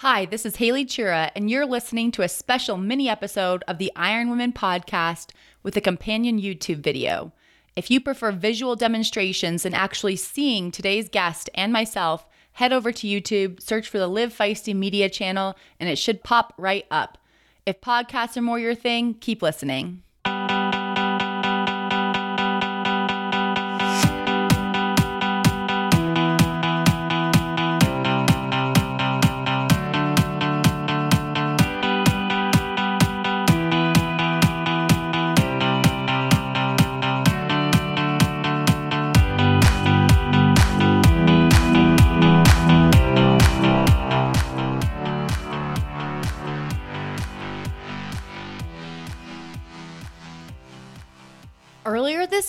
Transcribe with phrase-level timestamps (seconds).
[0.00, 3.90] Hi, this is Haley Chura, and you're listening to a special mini episode of the
[3.96, 5.30] Iron Women podcast
[5.62, 7.32] with a companion YouTube video.
[7.76, 13.06] If you prefer visual demonstrations and actually seeing today's guest and myself, head over to
[13.06, 17.16] YouTube, search for the Live Feisty Media channel, and it should pop right up.
[17.64, 20.02] If podcasts are more your thing, keep listening.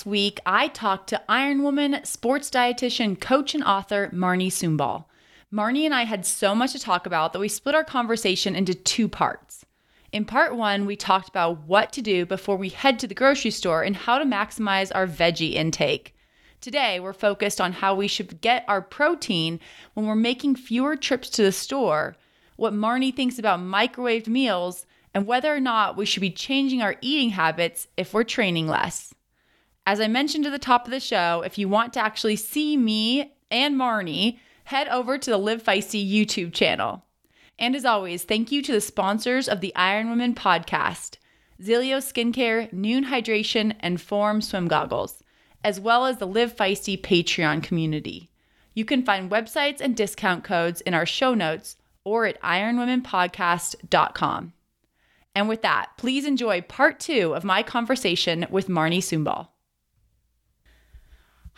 [0.08, 5.04] Week, I talked to Iron Woman, sports dietitian, coach, and author Marnie Sumbal.
[5.54, 8.74] Marnie and I had so much to talk about that we split our conversation into
[8.74, 9.66] two parts.
[10.14, 13.52] In part one, we talked about what to do before we head to the grocery
[13.52, 16.16] store and how to maximize our veggie intake.
[16.62, 19.60] Today, we're focused on how we should get our protein
[19.94, 22.16] when we're making fewer trips to the store,
[22.56, 26.96] what Marnie thinks about microwaved meals, and whether or not we should be changing our
[27.02, 29.14] eating habits if we're training less.
[29.88, 32.76] As I mentioned at the top of the show, if you want to actually see
[32.76, 37.06] me and Marnie, head over to the Live Feisty YouTube channel.
[37.58, 41.16] And as always, thank you to the sponsors of the Iron Women podcast
[41.62, 45.24] Zealios Skincare, Nuun Hydration, and Form Swim Goggles,
[45.64, 48.30] as well as the Live Feisty Patreon community.
[48.74, 54.52] You can find websites and discount codes in our show notes or at ironwomenpodcast.com.
[55.34, 59.48] And with that, please enjoy part two of my conversation with Marnie Sumbal.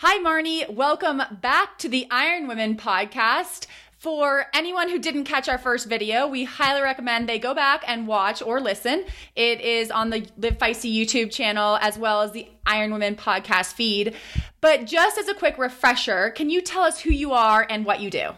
[0.02, 0.74] Hi, Marnie.
[0.74, 3.68] Welcome back to the Iron Women podcast.
[3.98, 8.08] For anyone who didn't catch our first video, we highly recommend they go back and
[8.08, 9.04] watch or listen.
[9.36, 13.74] It is on the Live Feisty YouTube channel as well as the Iron Women podcast
[13.74, 14.16] feed.
[14.62, 18.00] But just as a quick refresher, can you tell us who you are and what
[18.00, 18.30] you do?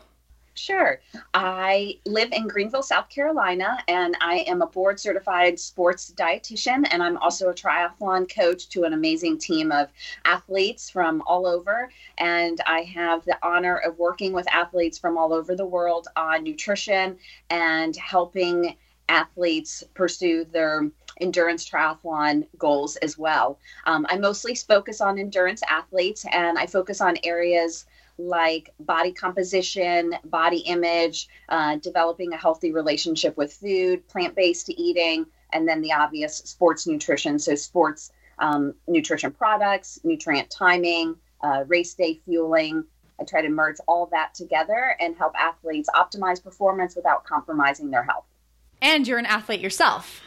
[0.54, 1.00] Sure.
[1.34, 7.02] I live in Greenville, South Carolina, and I am a board certified sports dietitian, and
[7.02, 9.90] I'm also a triathlon coach to an amazing team of
[10.26, 11.90] athletes from all over.
[12.18, 16.44] And I have the honor of working with athletes from all over the world on
[16.44, 17.18] nutrition
[17.50, 18.76] and helping
[19.08, 23.60] athletes pursue their endurance triathlon goals as well.
[23.86, 27.86] Um, I mostly focus on endurance athletes, and I focus on areas
[28.18, 35.26] like body composition, body image, uh, developing a healthy relationship with food, plant based eating,
[35.54, 37.40] and then the obvious sports nutrition.
[37.40, 42.86] So, sports um, nutrition products, nutrient timing, uh, race day fueling.
[43.20, 48.04] I try to merge all that together and help athletes optimize performance without compromising their
[48.04, 48.26] health.
[48.82, 50.22] And you're an athlete yourself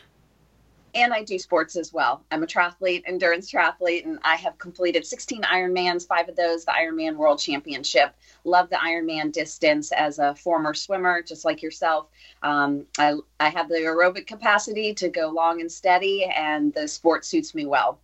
[0.94, 2.24] and I do sports as well.
[2.30, 6.72] I'm a triathlete, endurance triathlete, and I have completed 16 Ironmans, five of those the
[6.72, 8.14] Ironman World Championship.
[8.44, 12.08] Love the Ironman distance as a former swimmer, just like yourself.
[12.42, 17.24] Um, I, I have the aerobic capacity to go long and steady, and the sport
[17.24, 17.98] suits me well.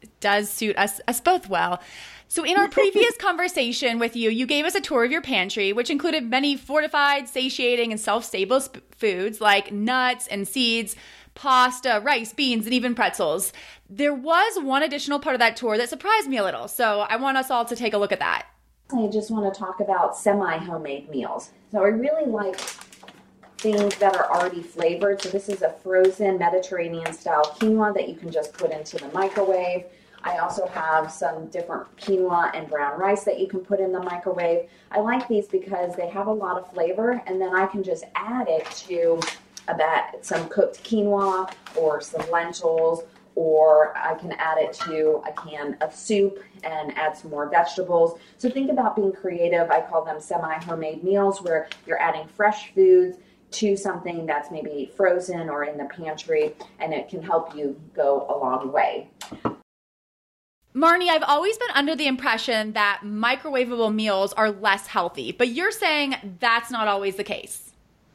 [0.00, 1.80] It does suit us, us both well.
[2.28, 5.72] So, in our previous conversation with you, you gave us a tour of your pantry,
[5.72, 10.94] which included many fortified, satiating, and self stable sp- foods like nuts and seeds
[11.38, 13.52] pasta, rice, beans, and even pretzels.
[13.88, 17.14] There was one additional part of that tour that surprised me a little, so I
[17.14, 18.46] want us all to take a look at that.
[18.92, 21.50] I just want to talk about semi homemade meals.
[21.70, 22.58] So I really like
[23.58, 25.22] things that are already flavored.
[25.22, 29.08] So this is a frozen Mediterranean style quinoa that you can just put into the
[29.12, 29.84] microwave.
[30.24, 34.00] I also have some different quinoa and brown rice that you can put in the
[34.00, 34.68] microwave.
[34.90, 38.04] I like these because they have a lot of flavor and then I can just
[38.16, 39.20] add it to
[39.76, 43.02] that some cooked quinoa or some lentils
[43.38, 48.18] or I can add it to a can of soup and add some more vegetables.
[48.36, 49.70] So think about being creative.
[49.70, 53.18] I call them semi homemade meals where you're adding fresh foods
[53.52, 58.26] to something that's maybe frozen or in the pantry and it can help you go
[58.28, 59.08] a long way.
[60.74, 65.70] Marnie, I've always been under the impression that microwavable meals are less healthy, but you're
[65.70, 67.67] saying that's not always the case.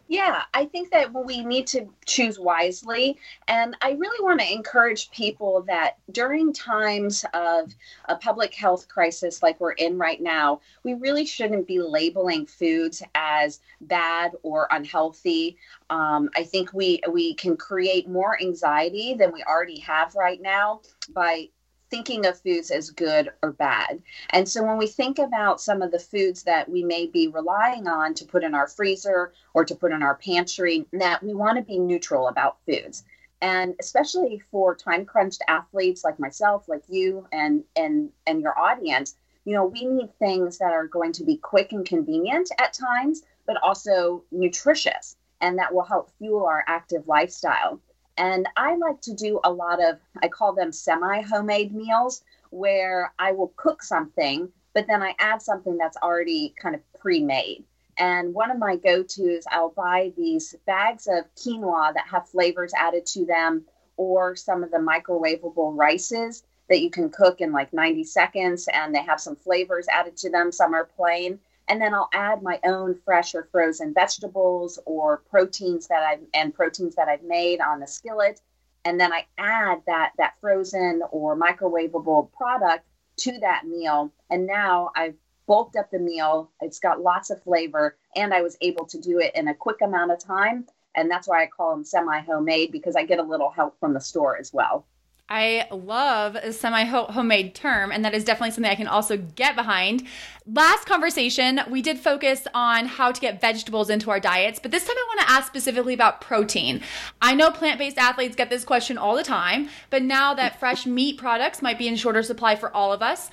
[0.10, 3.18] Yeah, I think that we need to choose wisely.
[3.48, 7.74] And I really want to encourage people that during times of
[8.06, 13.02] a public health crisis like we're in right now, we really shouldn't be labeling foods
[13.16, 15.58] as bad or unhealthy.
[15.90, 20.82] Um, I think we we can create more anxiety than we already have right now
[21.14, 21.48] by
[21.94, 24.02] thinking of foods as good or bad.
[24.32, 27.88] And so when we think about some of the foods that we may be relying
[27.88, 31.58] on to put in our freezer or to put in our pantry, that we want
[31.58, 33.04] to be neutral about foods.
[33.42, 39.14] And especially for time crunched athletes like myself, like you and and and your audience,
[39.46, 43.22] you know, we need things that are going to be quick and convenient at times,
[43.46, 47.80] but also nutritious and that will help fuel our active lifestyle.
[48.18, 53.14] And I like to do a lot of, I call them semi homemade meals, where
[53.18, 57.64] I will cook something, but then I add something that's already kind of pre made.
[57.98, 62.74] And one of my go tos, I'll buy these bags of quinoa that have flavors
[62.76, 63.66] added to them,
[63.98, 68.96] or some of the microwavable rices that you can cook in like 90 seconds and
[68.96, 70.52] they have some flavors added to them.
[70.52, 71.40] Some are plain
[71.74, 76.54] and then I'll add my own fresh or frozen vegetables or proteins that I and
[76.54, 78.42] proteins that I've made on the skillet,
[78.86, 82.86] and then I add that that frozen or microwavable product
[83.22, 85.16] to that meal, and now I've
[85.48, 86.52] bulked up the meal.
[86.62, 89.82] It's got lots of flavor, and I was able to do it in a quick
[89.82, 93.24] amount of time, and that's why I call them semi homemade because I get a
[93.24, 94.86] little help from the store as well.
[95.30, 99.56] I love a semi homemade term, and that is definitely something I can also get
[99.56, 100.06] behind.
[100.46, 104.86] Last conversation, we did focus on how to get vegetables into our diets, but this
[104.86, 106.82] time I want to ask specifically about protein.
[107.22, 110.86] I know plant based athletes get this question all the time, but now that fresh
[110.86, 113.30] meat products might be in shorter supply for all of us,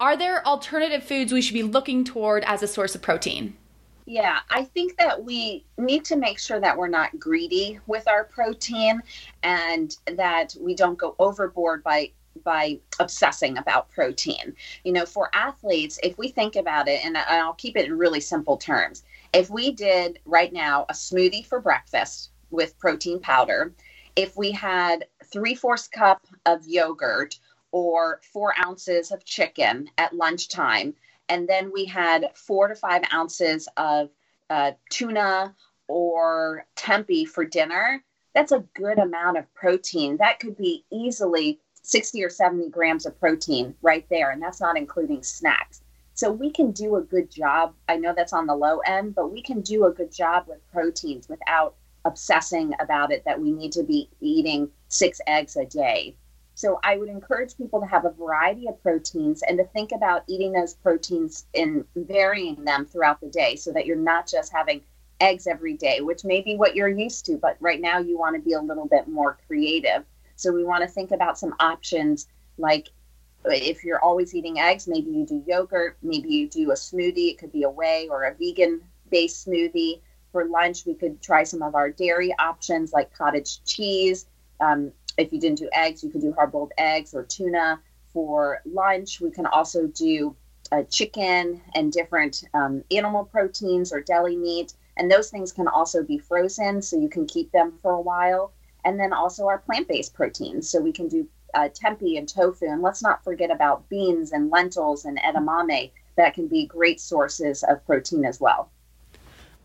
[0.00, 3.56] are there alternative foods we should be looking toward as a source of protein?
[4.06, 8.24] Yeah, I think that we need to make sure that we're not greedy with our
[8.24, 9.02] protein
[9.42, 12.12] and that we don't go overboard by
[12.42, 14.54] by obsessing about protein.
[14.82, 18.20] You know, for athletes, if we think about it, and I'll keep it in really
[18.20, 23.72] simple terms, if we did right now a smoothie for breakfast with protein powder,
[24.16, 27.38] if we had three fourths cup of yogurt
[27.70, 30.94] or four ounces of chicken at lunchtime,
[31.28, 34.10] and then we had four to five ounces of
[34.50, 35.54] uh, tuna
[35.88, 38.04] or tempeh for dinner.
[38.34, 40.16] That's a good amount of protein.
[40.18, 44.76] That could be easily 60 or 70 grams of protein right there, and that's not
[44.76, 45.82] including snacks.
[46.14, 47.74] So we can do a good job.
[47.88, 50.66] I know that's on the low end, but we can do a good job with
[50.70, 51.74] proteins without
[52.04, 56.16] obsessing about it that we need to be eating six eggs a day.
[56.54, 60.22] So I would encourage people to have a variety of proteins and to think about
[60.28, 64.82] eating those proteins and varying them throughout the day so that you're not just having
[65.20, 68.36] eggs every day, which may be what you're used to, but right now you want
[68.36, 70.04] to be a little bit more creative.
[70.36, 72.88] So we want to think about some options like
[73.46, 77.30] if you're always eating eggs, maybe you do yogurt, maybe you do a smoothie.
[77.30, 78.80] It could be a whey or a vegan
[79.10, 80.00] based smoothie.
[80.32, 84.26] For lunch, we could try some of our dairy options like cottage cheese.
[84.60, 87.80] Um, if you didn't do eggs, you could do hard boiled eggs or tuna.
[88.12, 90.36] For lunch, we can also do
[90.70, 94.74] uh, chicken and different um, animal proteins or deli meat.
[94.96, 98.52] And those things can also be frozen, so you can keep them for a while.
[98.84, 100.68] And then also our plant based proteins.
[100.68, 102.66] So we can do uh, tempeh and tofu.
[102.66, 107.64] And let's not forget about beans and lentils and edamame that can be great sources
[107.64, 108.70] of protein as well.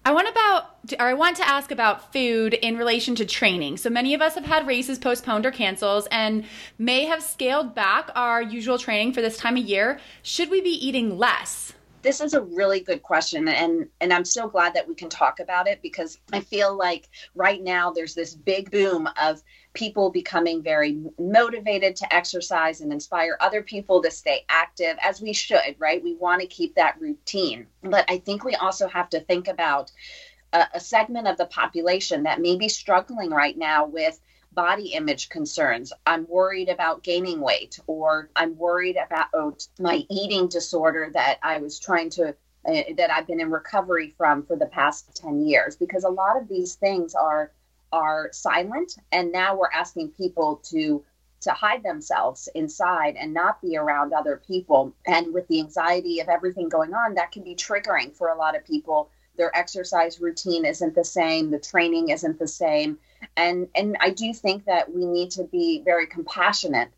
[0.10, 0.66] I want about
[1.00, 3.78] or I want to ask about food in relation to training.
[3.78, 6.46] So many of us have had races postponed or canceled and
[6.80, 10.00] may have scaled back our usual training for this time of year.
[10.24, 11.74] Should we be eating less?
[12.01, 15.40] This is a really good question and and i'm so glad that we can talk
[15.40, 19.42] about it because i feel like right now there's this big boom of
[19.74, 25.33] people becoming very motivated to exercise and inspire other people to stay active as we
[25.33, 26.04] should right?
[26.04, 27.68] We want to keep that routine.
[27.83, 29.92] But i think we also have to think about
[30.54, 34.19] a, a segment of the population that may be struggling right now with
[34.59, 35.94] body image concerns.
[36.06, 41.80] I'm worried about gaining weight, or I'm worried about my eating disorder that I was
[41.80, 42.35] trying to,
[42.68, 45.78] uh, that I've been in recovery from for the past 10 years.
[45.78, 47.54] Because a lot of these things are
[47.94, 51.04] are silent and now we're asking people to
[51.42, 56.28] to hide themselves inside and not be around other people and with the anxiety of
[56.30, 59.09] everything going on that can be triggering for a lot of people
[59.40, 63.00] their exercise routine isn't the same the training isn't the same.
[63.36, 66.90] And and i do think that we need to be very compassionate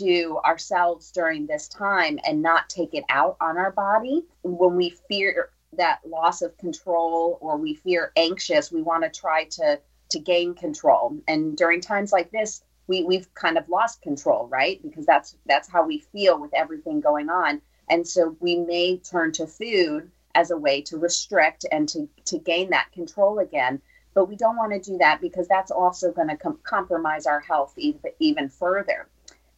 [0.00, 4.24] to ourselves during this time and not take it out on our body.
[4.42, 9.44] When we fear that loss of control or we fear anxious we want to try
[9.44, 11.16] to to gain control.
[11.28, 14.82] And during times like this we we've kind of lost control right?
[14.82, 17.62] Because that's that's how we feel with everything going on.
[17.88, 22.38] And so we may turn to food as a way to restrict and to to
[22.38, 23.80] gain that control again
[24.14, 27.40] but we don't want to do that because that's also going to com- compromise our
[27.40, 29.08] health even, even further.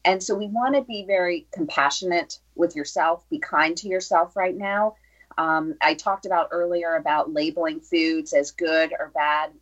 [0.05, 4.57] And so we want to be very compassionate with yourself, be kind to yourself right
[4.57, 4.97] now.
[5.37, 9.53] Um, I talked about earlier about labeling foods as good or bad.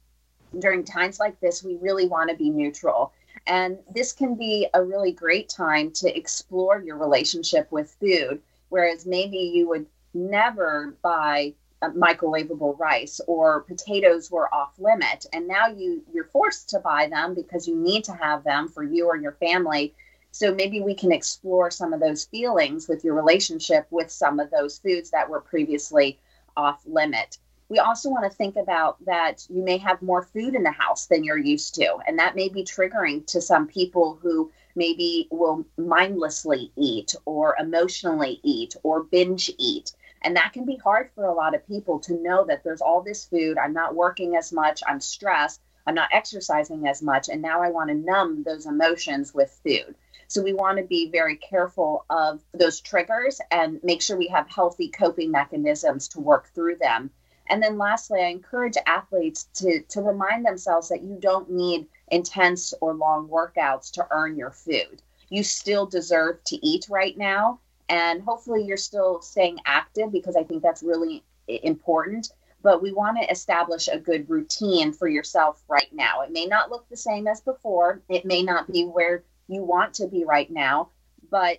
[0.56, 3.12] During times like this, we really want to be neutral.
[3.46, 9.04] And this can be a really great time to explore your relationship with food, whereas
[9.06, 15.26] maybe you would never buy uh, microwavable rice or potatoes were off limit.
[15.32, 18.82] And now you you're forced to buy them because you need to have them for
[18.82, 19.94] you or your family.
[20.30, 24.50] So maybe we can explore some of those feelings with your relationship with some of
[24.50, 26.18] those foods that were previously
[26.56, 27.38] off limit.
[27.68, 31.06] We also want to think about that you may have more food in the house
[31.06, 35.64] than you're used to and that may be triggering to some people who maybe will
[35.76, 39.92] mindlessly eat or emotionally eat or binge eat
[40.24, 43.02] and that can be hard for a lot of people to know that there's all
[43.02, 43.58] this food.
[43.58, 44.82] I'm not working as much.
[44.86, 45.60] I'm stressed.
[45.86, 47.28] I'm not exercising as much.
[47.28, 49.94] And now I want to numb those emotions with food.
[50.28, 54.48] So we want to be very careful of those triggers and make sure we have
[54.48, 57.10] healthy coping mechanisms to work through them.
[57.48, 62.72] And then lastly, I encourage athletes to, to remind themselves that you don't need intense
[62.80, 65.02] or long workouts to earn your food.
[65.28, 70.44] You still deserve to eat right now and hopefully you're still staying active because I
[70.44, 72.30] think that's really important.
[72.62, 76.22] But we want to establish a good routine for yourself right now.
[76.22, 79.94] It may not look the same as before, it may not be where you want
[79.94, 80.88] to be right now,
[81.30, 81.58] but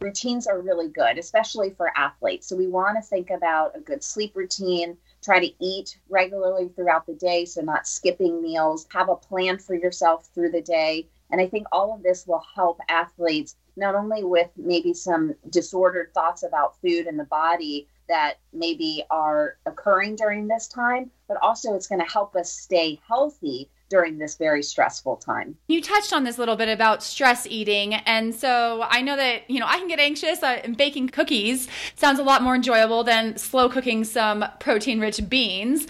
[0.00, 2.46] routines are really good, especially for athletes.
[2.46, 7.06] So we want to think about a good sleep routine, try to eat regularly throughout
[7.06, 11.08] the day, so not skipping meals, have a plan for yourself through the day.
[11.30, 16.12] And I think all of this will help athletes not only with maybe some disordered
[16.14, 21.74] thoughts about food and the body that maybe are occurring during this time, but also
[21.74, 25.56] it's going to help us stay healthy during this very stressful time.
[25.68, 27.94] You touched on this a little bit about stress eating.
[27.94, 31.68] And so I know that, you know, I can get anxious uh, and baking cookies
[31.96, 35.86] sounds a lot more enjoyable than slow cooking some protein rich beans.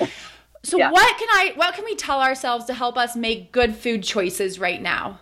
[0.65, 0.91] So yeah.
[0.91, 4.59] what can I what can we tell ourselves to help us make good food choices
[4.59, 5.21] right now?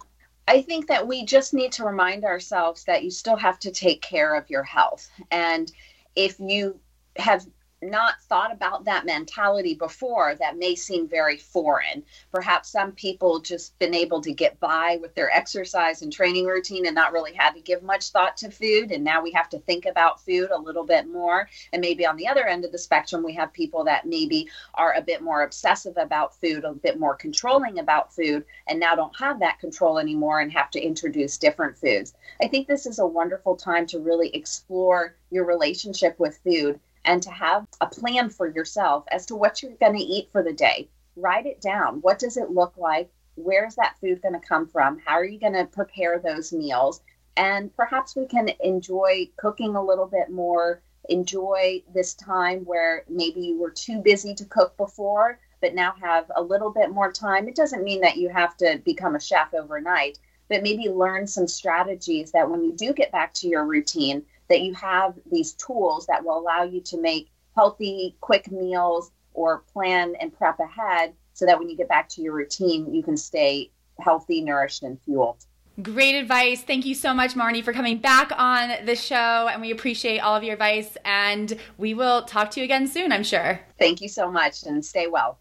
[0.48, 4.00] I think that we just need to remind ourselves that you still have to take
[4.00, 5.08] care of your health.
[5.30, 5.70] And
[6.14, 6.78] if you
[7.16, 7.46] have
[7.90, 12.02] not thought about that mentality before that may seem very foreign.
[12.32, 16.86] Perhaps some people just been able to get by with their exercise and training routine
[16.86, 18.90] and not really had to give much thought to food.
[18.90, 21.48] And now we have to think about food a little bit more.
[21.72, 24.94] And maybe on the other end of the spectrum, we have people that maybe are
[24.94, 29.16] a bit more obsessive about food, a bit more controlling about food, and now don't
[29.18, 32.14] have that control anymore and have to introduce different foods.
[32.40, 37.22] I think this is a wonderful time to really explore your relationship with food and
[37.22, 40.52] to have a plan for yourself as to what you're going to eat for the
[40.52, 40.88] day.
[41.14, 42.00] Write it down.
[42.02, 43.08] What does it look like?
[43.36, 44.98] Where's that food going to come from?
[45.04, 47.00] How are you going to prepare those meals?
[47.36, 53.40] And perhaps we can enjoy cooking a little bit more, enjoy this time where maybe
[53.40, 57.46] you were too busy to cook before, but now have a little bit more time.
[57.46, 61.46] It doesn't mean that you have to become a chef overnight, but maybe learn some
[61.46, 66.06] strategies that when you do get back to your routine, that you have these tools
[66.06, 71.46] that will allow you to make healthy, quick meals or plan and prep ahead so
[71.46, 75.44] that when you get back to your routine, you can stay healthy, nourished, and fueled.
[75.82, 76.62] Great advice.
[76.62, 79.48] Thank you so much, Marnie, for coming back on the show.
[79.50, 80.96] And we appreciate all of your advice.
[81.04, 83.60] And we will talk to you again soon, I'm sure.
[83.78, 85.38] Thank you so much and stay well.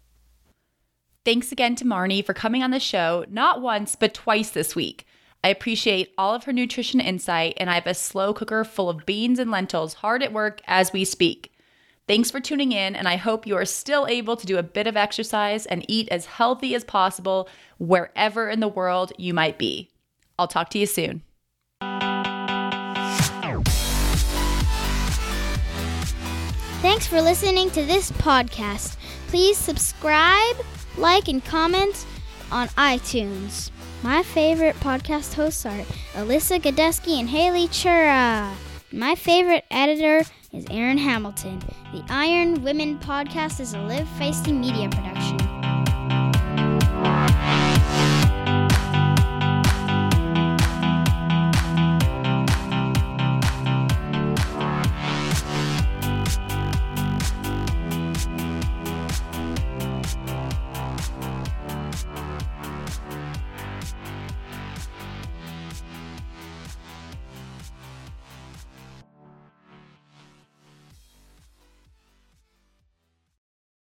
[1.24, 5.06] Thanks again to Marnie for coming on the show, not once, but twice this week.
[5.46, 9.06] I appreciate all of her nutrition insight, and I have a slow cooker full of
[9.06, 11.52] beans and lentils hard at work as we speak.
[12.08, 14.88] Thanks for tuning in, and I hope you are still able to do a bit
[14.88, 17.48] of exercise and eat as healthy as possible
[17.78, 19.88] wherever in the world you might be.
[20.36, 21.22] I'll talk to you soon.
[26.82, 28.96] Thanks for listening to this podcast.
[29.28, 30.56] Please subscribe,
[30.96, 32.04] like, and comment
[32.50, 33.70] on iTunes.
[34.02, 35.80] My favorite podcast hosts are
[36.14, 38.52] Alyssa Godesky and Haley Chura.
[38.92, 40.22] My favorite editor
[40.52, 41.60] is Aaron Hamilton.
[41.92, 45.35] The Iron Women podcast is a live feisty media production.